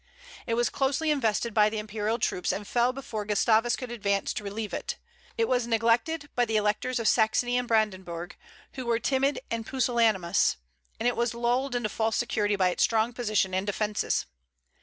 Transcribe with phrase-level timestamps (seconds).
[0.47, 4.43] It was closely invested by the imperial troops, and fell before Gustavus could advance to
[4.43, 4.97] relieve it.
[5.37, 8.35] It was neglected by the electors of Saxony and Brandenburg,
[8.73, 10.57] who were timid and pusillanimous,
[10.99, 14.25] and it was lulled into false security by its strong position and defences.